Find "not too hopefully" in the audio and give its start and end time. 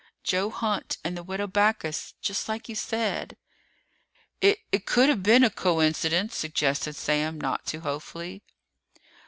7.39-8.41